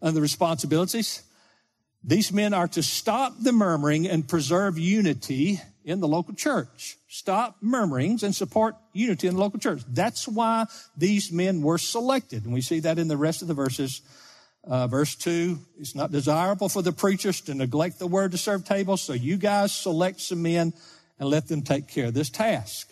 [0.01, 1.23] of the responsibilities.
[2.03, 6.97] These men are to stop the murmuring and preserve unity in the local church.
[7.07, 9.81] Stop murmurings and support unity in the local church.
[9.87, 12.45] That's why these men were selected.
[12.45, 14.01] And we see that in the rest of the verses.
[14.65, 18.65] Uh, verse 2 It's not desirable for the preachers to neglect the word to serve
[18.65, 20.73] tables, so you guys select some men
[21.19, 22.91] and let them take care of this task.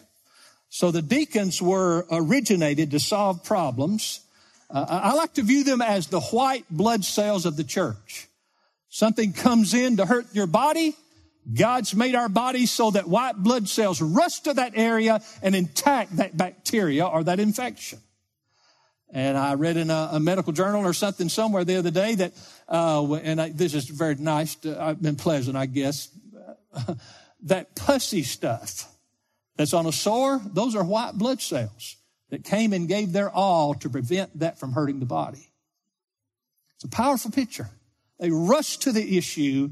[0.70, 4.22] So the deacons were originated to solve problems.
[4.70, 8.28] Uh, I like to view them as the white blood cells of the church.
[8.90, 10.96] Something comes in to hurt your body,
[11.52, 16.10] God's made our bodies so that white blood cells rush to that area and attack
[16.12, 18.00] that bacteria or that infection.
[19.12, 22.34] And I read in a, a medical journal or something somewhere the other day that,
[22.69, 26.10] uh, and I, this is very nice, to, I've been pleasant, I guess,
[27.43, 28.88] that pussy stuff
[29.58, 31.97] that's on a sore, those are white blood cells
[32.30, 35.52] that came and gave their all to prevent that from hurting the body.
[36.76, 37.69] It's a powerful picture.
[38.19, 39.71] They rush to the issue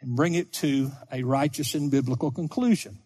[0.00, 2.98] and bring it to a righteous and biblical conclusion.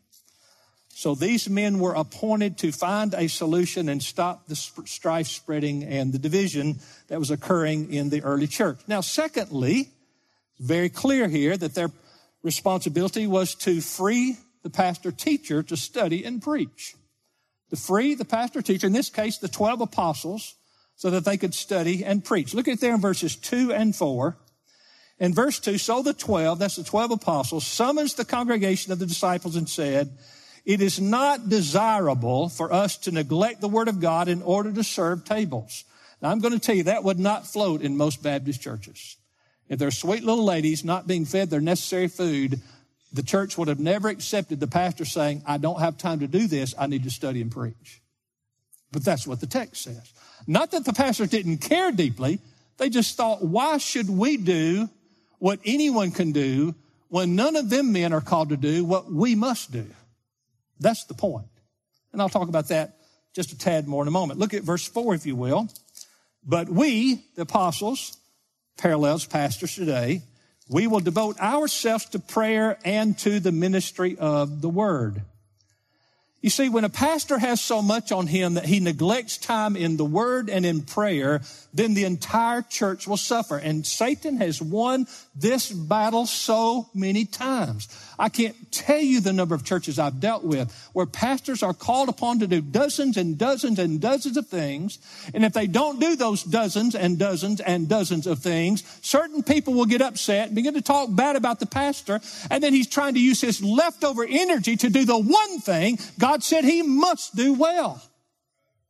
[0.97, 6.13] So these men were appointed to find a solution and stop the strife spreading and
[6.13, 6.79] the division
[7.09, 8.79] that was occurring in the early church.
[8.87, 9.91] Now, secondly,
[10.61, 11.91] very clear here that their
[12.45, 16.95] responsibility was to free the pastor teacher to study and preach.
[17.71, 20.55] To free the pastor teacher, in this case, the 12 apostles,
[20.95, 22.55] so that they could study and preach.
[22.55, 24.37] Look at there in verses 2 and 4.
[25.19, 29.07] In verse 2, so the 12, that's the 12 apostles, summons the congregation of the
[29.07, 30.17] disciples and said,
[30.65, 34.85] It is not desirable for us to neglect the word of God in order to
[34.85, 35.85] serve tables.
[36.23, 39.17] Now, I'm going to tell you that would not float in most Baptist churches.
[39.69, 42.61] If there are sweet little ladies not being fed their necessary food,
[43.13, 46.47] the church would have never accepted the pastor saying, I don't have time to do
[46.47, 46.75] this.
[46.79, 48.01] I need to study and preach.
[48.91, 50.13] But that's what the text says.
[50.47, 52.41] Not that the pastor didn't care deeply.
[52.79, 54.89] They just thought, why should we do
[55.45, 56.75] what anyone can do
[57.09, 59.87] when none of them men are called to do what we must do.
[60.81, 61.47] That's the point.
[62.13, 62.97] And I'll talk about that
[63.35, 64.39] just a tad more in a moment.
[64.39, 65.69] Look at verse 4, if you will.
[66.47, 68.17] But we, the apostles,
[68.79, 70.23] parallels pastors today,
[70.69, 75.23] we will devote ourselves to prayer and to the ministry of the word.
[76.41, 79.97] You see, when a pastor has so much on him that he neglects time in
[79.97, 81.41] the word and in prayer,
[81.73, 83.57] then the entire church will suffer.
[83.57, 87.89] And Satan has won this battle so many times.
[88.19, 92.09] I can't tell you the number of churches I've dealt with where pastors are called
[92.09, 94.99] upon to do dozens and dozens and dozens of things.
[95.35, 99.75] And if they don't do those dozens and dozens and dozens of things, certain people
[99.75, 102.21] will get upset and begin to talk bad about the pastor.
[102.51, 106.45] And then he's trying to use his leftover energy to do the one thing God
[106.45, 108.01] said he must do well.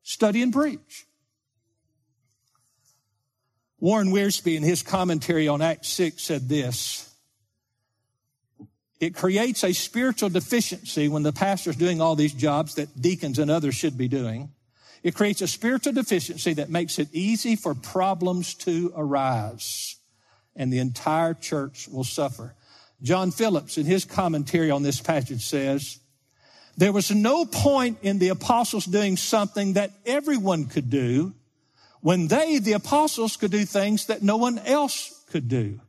[0.02, 1.06] Study and preach.
[3.84, 7.12] Warren Wiersbe in his commentary on Acts 6 said this.
[8.98, 13.50] It creates a spiritual deficiency when the pastor's doing all these jobs that deacons and
[13.50, 14.48] others should be doing.
[15.02, 19.96] It creates a spiritual deficiency that makes it easy for problems to arise
[20.56, 22.54] and the entire church will suffer.
[23.02, 25.98] John Phillips in his commentary on this passage says,
[26.78, 31.34] there was no point in the apostles doing something that everyone could do
[32.04, 35.80] when they, the apostles, could do things that no one else could do.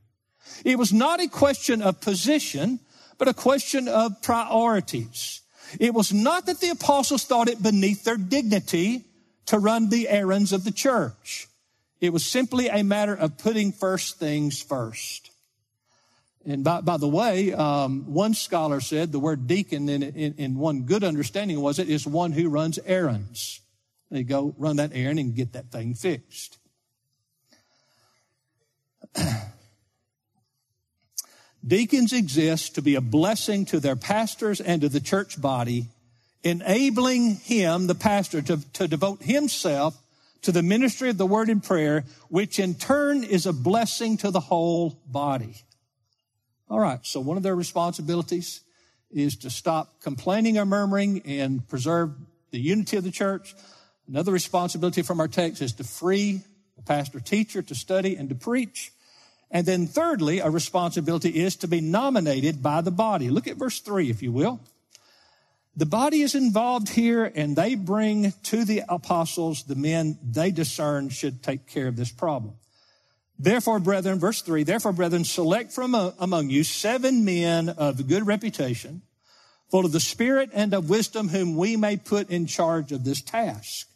[0.63, 2.79] It was not a question of position,
[3.17, 5.41] but a question of priorities.
[5.77, 9.03] It was not that the apostles thought it beneath their dignity
[9.47, 11.49] to run the errands of the church.
[11.99, 15.31] It was simply a matter of putting first things first.
[16.45, 20.55] And by, by the way, um, one scholar said the word deacon, in, in, in,
[20.55, 23.59] one good understanding was it, is one who runs errands.
[24.11, 26.57] They go run that errand and get that thing fixed.
[31.65, 35.87] Deacons exist to be a blessing to their pastors and to the church body,
[36.43, 39.99] enabling him, the pastor, to, to devote himself
[40.43, 44.29] to the ministry of the word and prayer, which in turn is a blessing to
[44.29, 45.55] the whole body.
[46.69, 48.61] All right, so one of their responsibilities
[49.09, 52.11] is to stop complaining or murmuring and preserve
[52.51, 53.55] the unity of the church.
[54.07, 56.41] Another responsibility from our text is to free
[56.75, 58.91] the pastor teacher to study and to preach.
[59.49, 63.29] And then thirdly, a responsibility is to be nominated by the body.
[63.29, 64.59] Look at verse three, if you will.
[65.77, 71.09] The body is involved here and they bring to the apostles the men they discern
[71.09, 72.55] should take care of this problem.
[73.37, 79.01] Therefore, brethren, verse three, therefore, brethren, select from among you seven men of good reputation,
[79.69, 83.21] full of the Spirit and of wisdom, whom we may put in charge of this
[83.21, 83.89] task.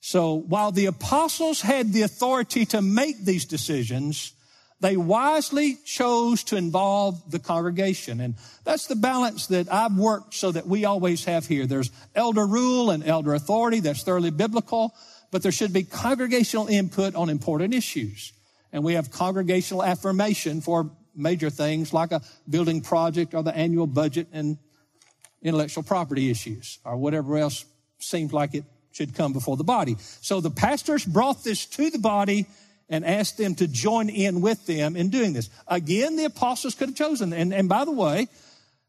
[0.00, 4.32] So while the apostles had the authority to make these decisions,
[4.80, 8.20] they wisely chose to involve the congregation.
[8.20, 11.66] And that's the balance that I've worked so that we always have here.
[11.66, 13.80] There's elder rule and elder authority.
[13.80, 14.94] That's thoroughly biblical,
[15.32, 18.32] but there should be congregational input on important issues.
[18.72, 23.88] And we have congregational affirmation for major things like a building project or the annual
[23.88, 24.58] budget and
[25.42, 27.64] intellectual property issues or whatever else
[27.98, 28.64] seems like it
[28.98, 29.96] should come before the body.
[30.20, 32.46] So the pastors brought this to the body
[32.88, 35.48] and asked them to join in with them in doing this.
[35.68, 37.32] Again, the apostles could have chosen.
[37.32, 38.26] And, and by the way,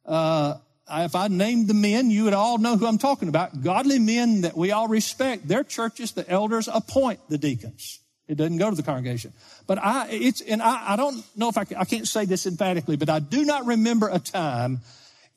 [0.07, 0.55] uh,
[0.89, 3.61] if I named the men, you would all know who I'm talking about.
[3.61, 5.47] Godly men that we all respect.
[5.47, 7.99] Their churches, the elders appoint the deacons.
[8.27, 9.31] It doesn't go to the congregation.
[9.67, 12.95] But I, it's, and I, I don't know if I, I can't say this emphatically,
[12.95, 14.79] but I do not remember a time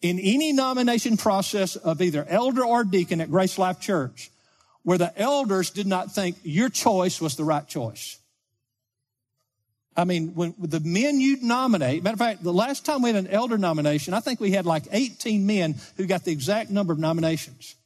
[0.00, 4.31] in any nomination process of either elder or deacon at Grace Life Church
[4.82, 8.18] where the elders did not think your choice was the right choice.
[9.96, 13.24] I mean, when the men you'd nominate, matter of fact, the last time we had
[13.24, 16.92] an elder nomination, I think we had like 18 men who got the exact number
[16.92, 17.76] of nominations.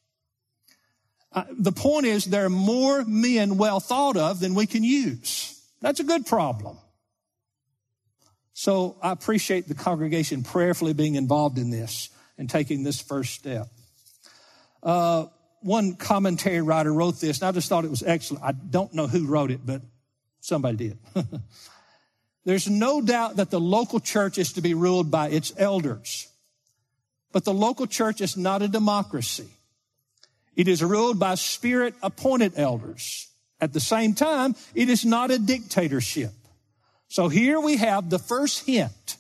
[1.33, 5.61] Uh, the point is there are more men well thought of than we can use.
[5.81, 6.79] That's a good problem.
[8.55, 13.69] So I appreciate the congregation prayerfully being involved in this and taking this first step.
[14.83, 15.27] Uh,
[15.67, 18.45] one commentary writer wrote this, and I just thought it was excellent.
[18.45, 19.83] I don't know who wrote it, but
[20.41, 20.99] somebody did.
[22.45, 26.29] There's no doubt that the local church is to be ruled by its elders.
[27.33, 29.49] But the local church is not a democracy.
[30.55, 33.29] It is ruled by spirit appointed elders.
[33.61, 36.33] At the same time, it is not a dictatorship.
[37.09, 39.17] So here we have the first hint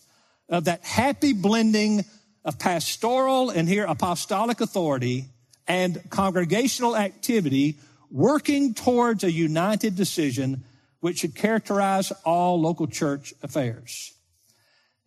[0.49, 2.05] of that happy blending
[2.45, 5.27] of pastoral and here apostolic authority
[5.69, 7.77] and congregational activity
[8.11, 10.65] working towards a united decision
[11.01, 14.13] which should characterize all local church affairs.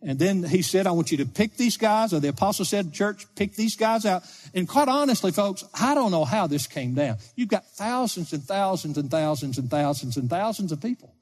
[0.02, 2.92] And then he said, I want you to pick these guys, or the apostle said,
[2.94, 4.22] church, pick these guys out.
[4.54, 7.18] And quite honestly, folks, I don't know how this came down.
[7.36, 11.14] You've got thousands and thousands and thousands and thousands and thousands of people.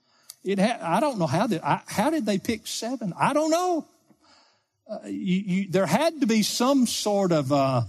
[0.45, 3.13] It ha- I don't know how, they, I, how did they pick seven?
[3.19, 3.89] I don't know.
[4.89, 7.83] Uh, you, you, there had to be some sort of uh,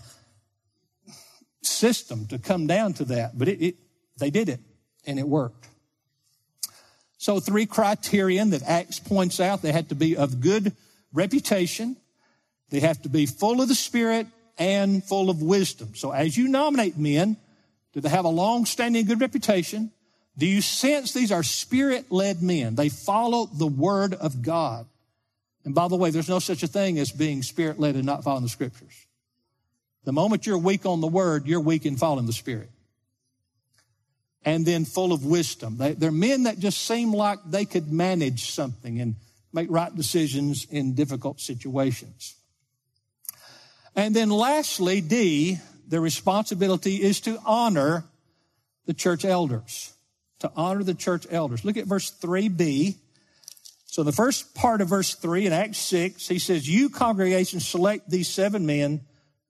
[1.80, 3.76] system to come down to that, but it, it,
[4.20, 4.60] they did it,
[5.06, 5.68] and it worked.
[7.18, 10.74] So three criterion that Acts points out, they had to be of good
[11.13, 11.98] reputation.
[12.70, 15.96] They have to be full of the Spirit and full of wisdom.
[15.96, 17.38] So as you nominate men,
[17.94, 19.92] do they have a long-standing good reputation?
[20.38, 22.76] Do you sense these are spirit-led men?
[22.76, 24.86] They follow the Word of God.
[25.65, 28.44] And by the way, there's no such a thing as being spirit-led and not following
[28.44, 29.08] the Scriptures.
[30.05, 32.69] The moment you're weak on the Word, you're weak and fallen in the Spirit
[34.45, 35.77] and then full of wisdom.
[35.77, 39.15] They, they're men that just seem like they could manage something and
[39.51, 42.35] make right decisions in difficult situations.
[43.95, 48.05] And then lastly, D, the responsibility is to honor
[48.85, 49.93] the church elders.
[50.39, 51.65] To honor the church elders.
[51.65, 52.95] Look at verse 3b.
[53.88, 58.09] So the first part of verse 3 in Acts 6, he says, You congregation select
[58.09, 59.01] these seven men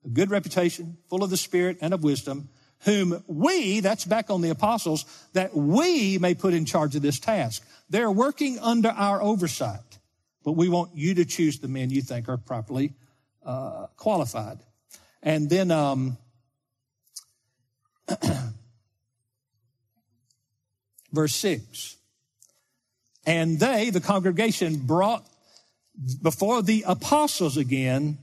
[0.09, 2.49] of good reputation, full of the Spirit and of wisdom,
[2.85, 7.19] whom we, that's back on the apostles, that we may put in charge of this
[7.19, 7.65] task.
[7.89, 9.99] They're working under our oversight,
[10.43, 12.93] but we want you to choose the men you think are properly
[13.45, 14.59] uh, qualified.
[15.21, 16.17] And then, um,
[21.11, 21.97] verse 6.
[23.25, 25.25] And they, the congregation, brought
[26.21, 28.19] before the apostles again,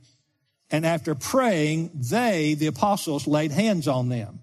[0.71, 4.41] and after praying, they, the apostles, laid hands on them.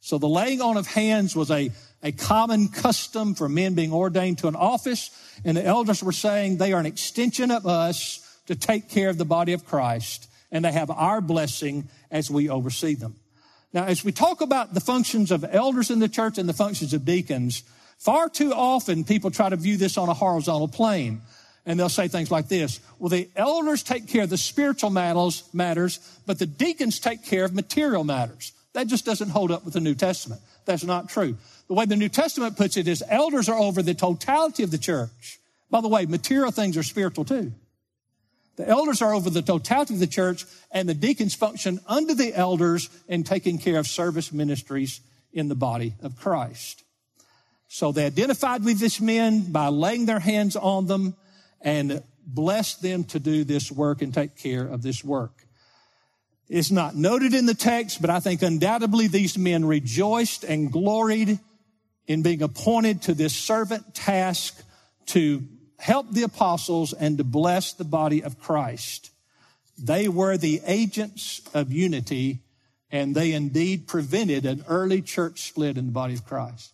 [0.00, 1.70] So the laying on of hands was a,
[2.02, 5.10] a common custom for men being ordained to an office.
[5.44, 9.18] And the elders were saying they are an extension of us to take care of
[9.18, 10.28] the body of Christ.
[10.50, 13.16] And they have our blessing as we oversee them.
[13.74, 16.94] Now, as we talk about the functions of elders in the church and the functions
[16.94, 17.62] of deacons,
[17.98, 21.20] far too often people try to view this on a horizontal plane.
[21.68, 22.80] And they'll say things like this.
[22.98, 27.44] Well, the elders take care of the spiritual matters, matters, but the deacons take care
[27.44, 28.52] of material matters.
[28.72, 30.40] That just doesn't hold up with the New Testament.
[30.64, 31.36] That's not true.
[31.66, 34.78] The way the New Testament puts it is elders are over the totality of the
[34.78, 35.38] church.
[35.70, 37.52] By the way, material things are spiritual too.
[38.56, 42.34] The elders are over the totality of the church and the deacons function under the
[42.34, 45.02] elders in taking care of service ministries
[45.34, 46.82] in the body of Christ.
[47.68, 51.14] So they identified with these men by laying their hands on them
[51.60, 55.32] and blessed them to do this work and take care of this work.
[56.48, 61.38] It's not noted in the text, but I think undoubtedly these men rejoiced and gloried
[62.06, 64.62] in being appointed to this servant task
[65.06, 65.42] to
[65.78, 69.10] help the apostles and to bless the body of Christ.
[69.78, 72.40] They were the agents of unity
[72.90, 76.72] and they indeed prevented an early church split in the body of Christ.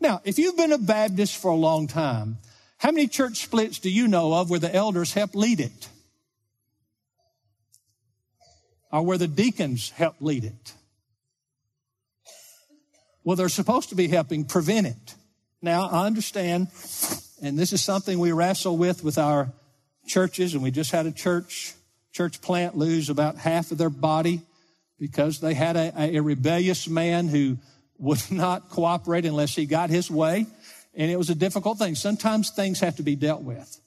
[0.00, 2.38] Now, if you've been a Baptist for a long time,
[2.82, 5.88] how many church splits do you know of where the elders help lead it?
[8.90, 10.72] Or where the deacons help lead it?
[13.22, 15.14] Well, they're supposed to be helping prevent it.
[15.62, 16.66] Now, I understand,
[17.40, 19.52] and this is something we wrestle with with our
[20.08, 21.74] churches, and we just had a church,
[22.12, 24.42] church plant lose about half of their body
[24.98, 27.58] because they had a, a rebellious man who
[27.98, 30.46] would not cooperate unless he got his way.
[30.94, 31.94] And it was a difficult thing.
[31.94, 33.80] Sometimes things have to be dealt with.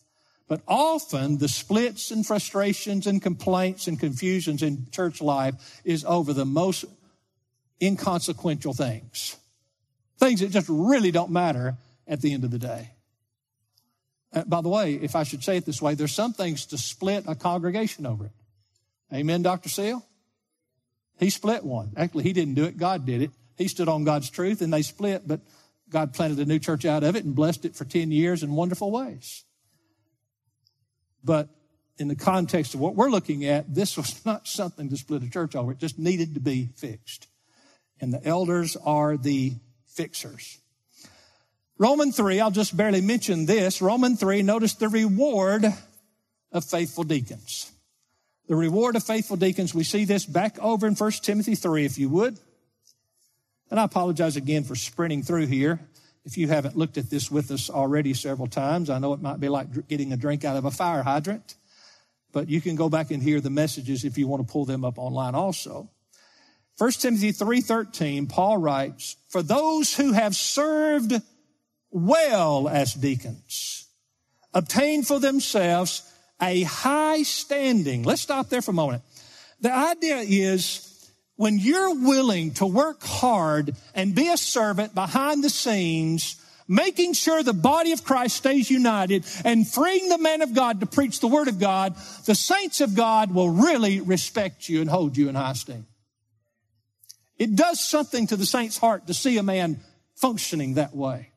[0.48, 6.34] But often the splits and frustrations and complaints and confusions in church life is over
[6.34, 6.86] the most
[7.82, 9.38] inconsequential things.
[10.20, 11.76] Things that just really don't matter
[12.08, 12.92] at the end of the day.
[14.34, 16.78] Uh, by the way, if I should say it this way, there's some things to
[16.78, 18.32] split a congregation over it.
[19.14, 19.70] Amen, Dr.
[19.70, 20.06] Seal?
[21.18, 21.94] He split one.
[21.96, 22.78] Actually, he didn't do it.
[22.78, 23.32] God did it.
[23.58, 25.40] He stood on God's truth and they split, but
[25.96, 28.54] God planted a new church out of it and blessed it for 10 years in
[28.54, 29.46] wonderful ways.
[31.24, 31.48] But
[31.98, 35.30] in the context of what we're looking at, this was not something to split a
[35.30, 35.72] church over.
[35.72, 37.28] It just needed to be fixed.
[38.02, 39.54] And the elders are the
[39.88, 40.60] fixers.
[41.78, 43.82] Roman 3, I'll just barely mention this.
[43.82, 45.64] Roman 3, notice the reward
[46.52, 47.72] of faithful deacons.
[48.50, 51.98] The reward of faithful deacons, we see this back over in 1 Timothy 3, if
[51.98, 52.38] you would.
[53.70, 55.80] And I apologize again for sprinting through here.
[56.24, 59.40] If you haven't looked at this with us already several times, I know it might
[59.40, 61.56] be like getting a drink out of a fire hydrant,
[62.32, 64.84] but you can go back and hear the messages if you want to pull them
[64.84, 65.90] up online also.
[66.78, 71.22] 1 Timothy 3:13 Paul writes, "For those who have served
[71.92, 73.86] well as deacons
[74.54, 76.02] obtain for themselves
[76.42, 78.04] a high standing.
[78.04, 79.04] Let's stop there for a moment.
[79.62, 80.95] The idea is
[81.36, 87.44] when you're willing to work hard and be a servant behind the scenes, making sure
[87.44, 91.28] the body of Christ stays united and freeing the man of God to preach the
[91.28, 95.36] word of God, the saints of God will really respect you and hold you in
[95.36, 95.86] high esteem.
[97.38, 99.82] It does something to the saint's heart to see a man
[100.16, 101.32] functioning that way.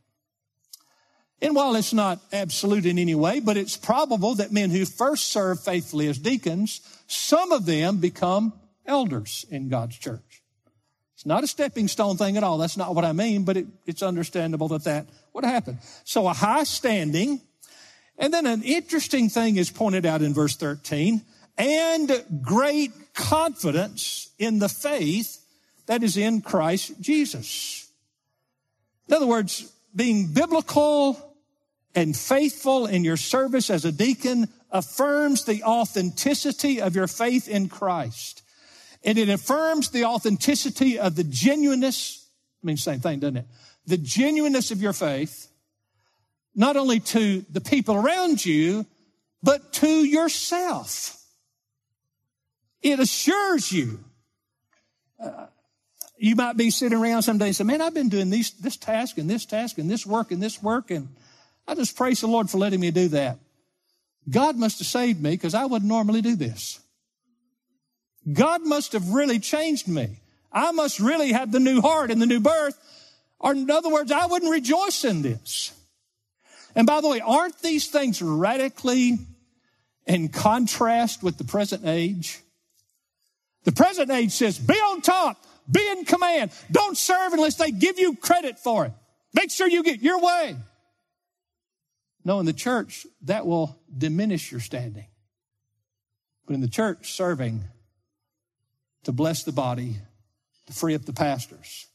[1.41, 5.29] And while it's not absolute in any way, but it's probable that men who first
[5.33, 8.53] serve faithfully as deacons, some of them become
[8.89, 10.43] elders in God's church.
[11.14, 12.59] It's not a stepping stone thing at all.
[12.59, 15.78] That's not what I mean, but it, it's understandable that that would happen.
[16.05, 17.41] So a high standing,
[18.18, 21.22] and then an interesting thing is pointed out in verse 13,
[21.57, 25.45] and great confidence in the faith
[25.86, 27.91] that is in Christ Jesus.
[29.09, 31.34] In other words, being biblical
[31.95, 37.68] and faithful in your service as a deacon affirms the authenticity of your faith in
[37.68, 38.38] Christ.
[39.09, 42.29] And it affirms the authenticity of the genuineness,
[42.63, 43.47] I mean, same thing, doesn't it?
[43.87, 45.49] The genuineness of your faith,
[46.55, 48.85] not only to the people around you,
[49.43, 51.19] but to yourself.
[52.83, 53.99] It assures you.
[55.19, 55.47] Uh,
[56.19, 59.17] you might be sitting around someday and say, man, I've been doing these, this task
[59.17, 61.09] and this task and this work and this work and
[61.67, 63.39] I just praise the Lord for letting me do that.
[64.29, 66.79] God must have saved me because I wouldn't normally do this.
[68.33, 70.20] God must have really changed me.
[70.53, 72.79] I must really have the new heart and the new birth.
[73.39, 75.72] Or in other words, I wouldn't rejoice in this.
[76.74, 79.18] And by the way, aren't these things radically
[80.07, 82.41] in contrast with the present age?
[83.64, 86.51] The present age says, be on top, be in command.
[86.70, 88.93] Don't serve unless they give you credit for it.
[89.35, 90.57] Make sure you get your way.
[92.24, 95.07] No, in the church, that will diminish your standing.
[96.47, 97.64] But in the church, serving
[99.09, 99.97] to bless the body,
[100.67, 101.87] to free up the pastors,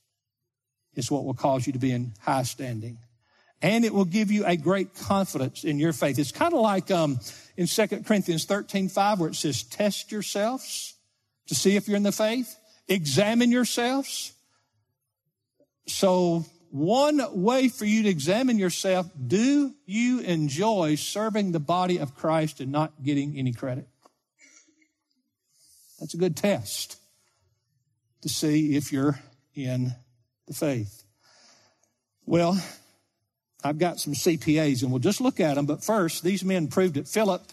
[0.95, 2.97] is what will cause you to be in high standing.
[3.61, 6.17] And it will give you a great confidence in your faith.
[6.17, 7.19] It's kind of like um,
[7.55, 10.95] in 2 Corinthians 13, 5, where it says, test yourselves
[11.49, 12.55] to see if you're in the faith.
[12.87, 14.33] Examine yourselves.
[15.85, 22.15] So one way for you to examine yourself, do you enjoy serving the body of
[22.15, 23.87] Christ and not getting any credit?
[25.99, 26.97] That's a good test
[28.23, 29.19] to see if you're
[29.55, 29.93] in
[30.47, 31.03] the faith.
[32.25, 32.61] Well,
[33.63, 35.65] I've got some CPAs and we'll just look at them.
[35.65, 37.07] But first, these men proved it.
[37.07, 37.43] Philip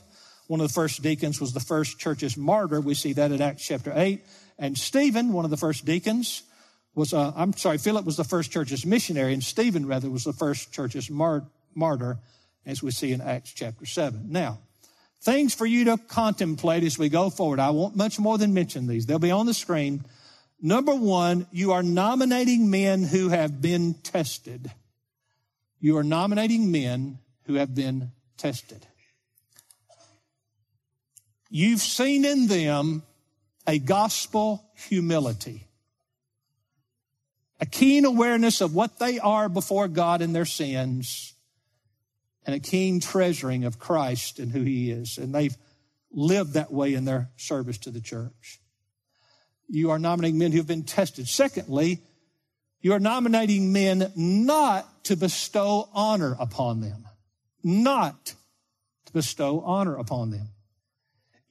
[0.50, 2.80] one of the first deacons, was the first church's martyr.
[2.80, 4.20] We see that in Acts chapter 8.
[4.58, 6.42] And Stephen, one of the first deacons,
[6.92, 10.32] was, uh, I'm sorry, Philip was the first church's missionary, and Stephen, rather, was the
[10.32, 12.18] first church's mar- martyr,
[12.66, 14.24] as we see in Acts chapter 7.
[14.28, 14.58] Now,
[15.22, 17.60] things for you to contemplate as we go forward.
[17.60, 19.06] I won't much more than mention these.
[19.06, 20.04] They'll be on the screen.
[20.62, 24.70] Number one, you are nominating men who have been tested.
[25.80, 28.86] You are nominating men who have been tested.
[31.48, 33.02] You've seen in them
[33.66, 35.66] a gospel humility,
[37.58, 41.34] a keen awareness of what they are before God and their sins,
[42.46, 45.18] and a keen treasuring of Christ and who He is.
[45.18, 45.56] And they've
[46.12, 48.59] lived that way in their service to the church.
[49.70, 51.28] You are nominating men who have been tested.
[51.28, 52.00] Secondly,
[52.80, 57.06] you are nominating men not to bestow honor upon them.
[57.62, 58.34] Not
[59.06, 60.48] to bestow honor upon them.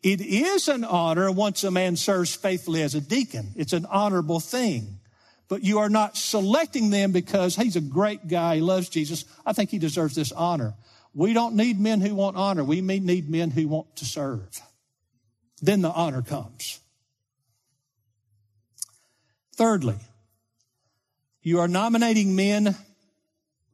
[0.01, 3.51] It is an honor once a man serves faithfully as a deacon.
[3.55, 4.99] It's an honorable thing.
[5.47, 8.55] But you are not selecting them because he's a great guy.
[8.55, 9.25] He loves Jesus.
[9.45, 10.73] I think he deserves this honor.
[11.13, 12.63] We don't need men who want honor.
[12.63, 14.61] We need men who want to serve.
[15.61, 16.79] Then the honor comes.
[19.59, 19.97] Thirdly,
[21.41, 22.77] you are nominating men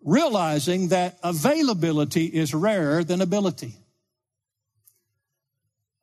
[0.03, 3.75] realizing that availability is rarer than ability.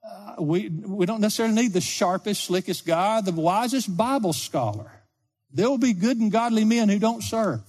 [0.09, 4.93] Uh, we, we don't necessarily need the sharpest, slickest guy, the wisest Bible scholar.
[5.53, 7.64] There will be good and godly men who don't serve,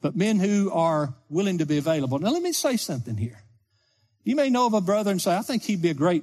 [0.00, 2.20] but men who are willing to be available.
[2.20, 3.42] Now, let me say something here.
[4.22, 6.22] You may know of a brother and say, I think he'd be a great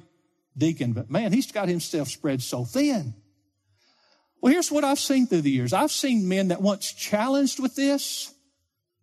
[0.56, 3.12] deacon, but man, he's got himself spread so thin.
[4.46, 5.72] Well, here's what I've seen through the years.
[5.72, 8.32] I've seen men that once challenged with this,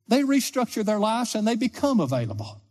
[0.07, 2.61] they restructure their lives and they become available.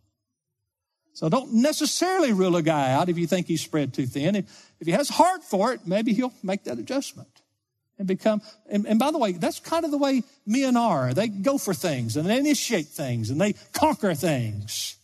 [1.12, 4.36] So don't necessarily rule a guy out if you think he's spread too thin.
[4.36, 4.46] If,
[4.82, 7.42] he has heart for it, maybe he'll make that adjustment
[7.98, 11.12] and become, and, and by the way, that's kind of the way men are.
[11.12, 14.96] They go for things and they initiate things and they conquer things.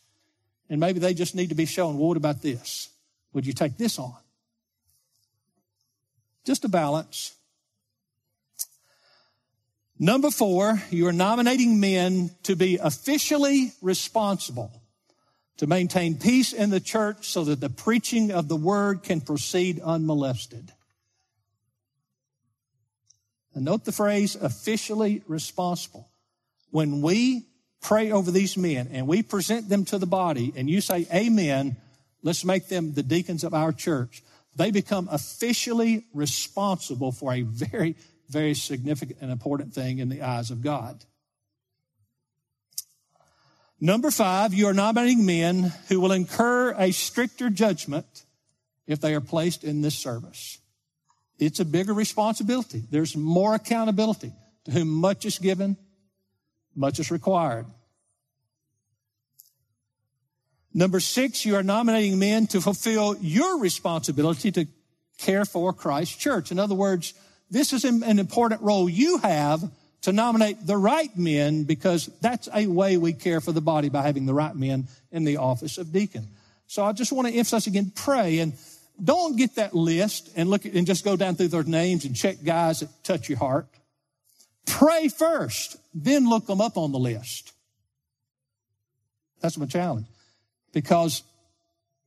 [0.71, 2.89] And maybe they just need to be shown, well, what about this?
[3.35, 4.17] Would you take this on?
[6.47, 7.35] Just a balance.
[9.99, 14.71] Number four, you are nominating men to be officially responsible
[15.57, 19.81] to maintain peace in the church so that the preaching of the word can proceed
[19.81, 20.73] unmolested.
[23.55, 26.09] And note the phrase officially responsible.
[26.71, 27.49] When we
[27.83, 31.77] pray over these men and we present them to the body and you say, Amen,
[32.23, 34.23] let's make them the deacons of our church,
[34.55, 37.97] they become officially responsible for a very
[38.29, 41.05] very significant and important thing in the eyes of God.
[43.81, 48.25] Number five, you are nominating men who will incur a stricter judgment
[48.87, 50.59] if they are placed in this service.
[51.39, 52.83] It's a bigger responsibility.
[52.91, 54.33] There's more accountability.
[54.65, 55.77] To whom much is given,
[56.75, 57.67] much is required.
[60.75, 64.67] Number six, you are nominating men to fulfill your responsibility to
[65.19, 66.51] care for Christ's church.
[66.51, 67.15] In other words,
[67.51, 69.63] this is an important role you have
[70.03, 74.03] to nominate the right men because that's a way we care for the body by
[74.03, 76.29] having the right men in the office of deacon.
[76.67, 78.53] So I just want to emphasize again, pray and
[79.03, 82.15] don't get that list and look at, and just go down through their names and
[82.15, 83.67] check guys that touch your heart.
[84.67, 87.53] Pray first, then look them up on the list.
[89.41, 90.07] That's my challenge
[90.73, 91.23] because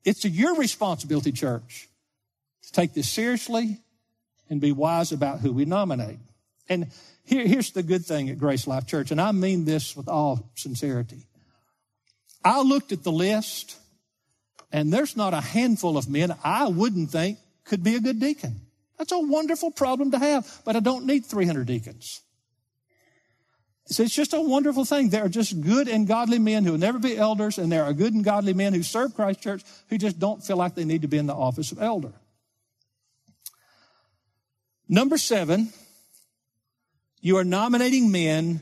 [0.04, 1.88] it's your responsibility, church,
[2.64, 3.80] to take this seriously
[4.52, 6.20] and be wise about who we nominate.
[6.70, 6.92] And
[7.24, 10.52] here, here's the good thing at Grace Life Church, and I mean this with all
[10.56, 11.26] sincerity.
[12.44, 13.78] I looked at the list,
[14.72, 18.60] and there's not a handful of men I wouldn't think could be a good deacon.
[18.98, 22.22] That's a wonderful problem to have, but I don't need 300 deacons.
[23.86, 25.10] So it's just a wonderful thing.
[25.10, 27.94] There are just good and godly men who will never be elders, and there are
[27.94, 31.04] good and godly men who serve Christ Church who just don't feel like they need
[31.04, 32.12] to be in the office of elder.
[34.92, 35.70] Number seven,
[37.22, 38.60] you are nominating men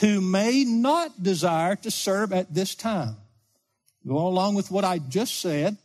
[0.00, 3.16] who may not desire to serve at this time.
[4.06, 5.78] Going along with what I just said,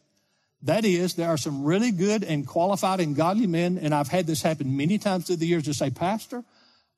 [0.64, 4.28] that is, there are some really good and qualified and godly men, and I've had
[4.28, 6.44] this happen many times through the years to say, Pastor,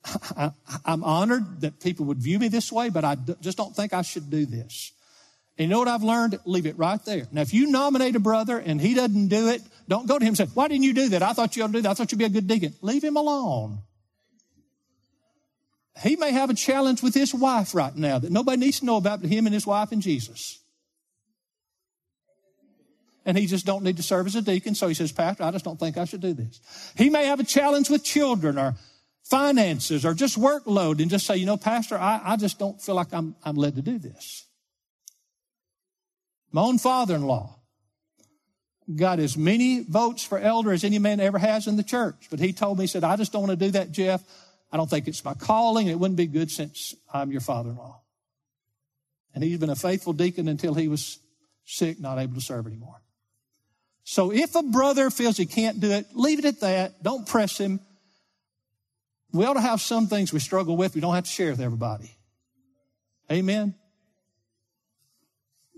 [0.35, 0.51] I,
[0.83, 4.01] am honored that people would view me this way, but I just don't think I
[4.01, 4.91] should do this.
[5.59, 6.39] And you know what I've learned?
[6.45, 7.27] Leave it right there.
[7.31, 10.29] Now, if you nominate a brother and he doesn't do it, don't go to him
[10.29, 11.23] and say, why didn't you do that?
[11.23, 11.89] I thought you ought to do that.
[11.89, 12.73] I thought you'd be a good deacon.
[12.81, 13.79] Leave him alone.
[16.03, 18.97] He may have a challenge with his wife right now that nobody needs to know
[18.97, 20.59] about but him and his wife and Jesus.
[23.27, 24.73] and he just don't need to serve as a deacon.
[24.73, 26.61] So he says, Pastor, I just don't think I should do this.
[26.95, 28.75] He may have a challenge with children or
[29.23, 32.95] finances or just workload and just say, you know, Pastor, I, I just don't feel
[32.95, 34.45] like I'm, I'm led to do this.
[36.53, 37.56] My own father-in-law
[38.95, 42.27] got as many votes for elder as any man ever has in the church.
[42.29, 44.23] But he told me, he said, I just don't want to do that, Jeff.
[44.71, 45.87] I don't think it's my calling.
[45.87, 48.01] It wouldn't be good since I'm your father-in-law.
[49.33, 51.19] And he's been a faithful deacon until he was
[51.65, 53.01] sick, not able to serve anymore.
[54.03, 57.03] So if a brother feels he can't do it, leave it at that.
[57.03, 57.81] Don't press him.
[59.33, 60.95] We ought to have some things we struggle with.
[60.95, 62.15] We don't have to share with everybody.
[63.29, 63.75] Amen.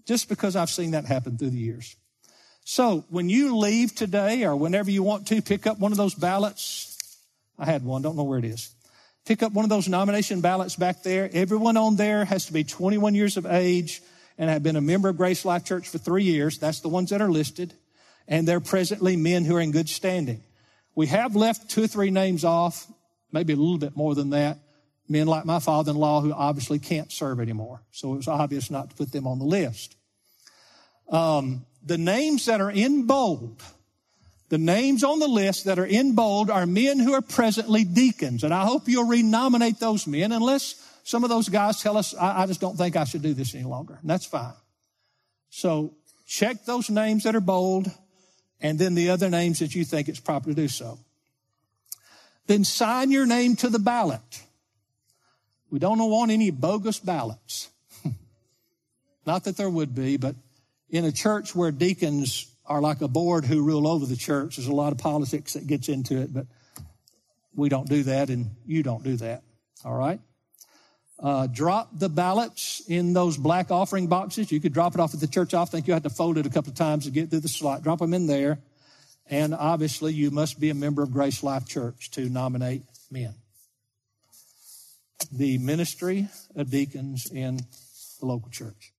[0.06, 1.96] Just because I've seen that happen through the years.
[2.72, 6.14] So when you leave today or whenever you want to, pick up one of those
[6.14, 6.96] ballots.
[7.58, 8.70] I had one, don't know where it is.
[9.26, 11.32] Pick up one of those nomination ballots back there.
[11.34, 14.04] Everyone on there has to be 21 years of age
[14.38, 16.60] and have been a member of Grace Life Church for three years.
[16.60, 17.74] That's the ones that are listed
[18.28, 20.44] and they're presently men who are in good standing.
[20.94, 22.86] We have left two or three names off,
[23.32, 24.60] maybe a little bit more than that.
[25.08, 27.82] Men like my father-in-law who obviously can't serve anymore.
[27.90, 29.96] So it was obvious not to put them on the list.
[31.10, 33.62] Um, the names that are in bold,
[34.50, 38.44] the names on the list that are in bold are men who are presently deacons.
[38.44, 42.44] And I hope you'll renominate those men unless some of those guys tell us, I,
[42.44, 43.98] I just don't think I should do this any longer.
[44.02, 44.54] And that's fine.
[45.50, 45.94] So
[46.26, 47.92] check those names that are bold
[48.62, 51.00] and then the other names that you think it's proper to do so.
[52.48, 54.42] Then sign your name to the ballot.
[55.70, 57.70] We don't want any bogus ballots.
[59.26, 60.36] Not that there would be, but
[60.90, 64.68] in a church where deacons are like a board who rule over the church, there's
[64.68, 66.46] a lot of politics that gets into it, but
[67.56, 69.44] we don't do that and you don't do that.
[69.84, 70.20] All right?
[71.22, 74.52] Uh, drop the ballots in those black offering boxes.
[74.52, 75.54] You could drop it off at the church.
[75.54, 77.50] I think you have to fold it a couple of times to get through the
[77.50, 77.84] slot.
[77.84, 78.60] Drop them in there.
[79.30, 83.36] And obviously, you must be a member of Grace Life Church to nominate men.
[85.32, 87.58] The ministry of deacons in
[88.20, 88.94] the local church.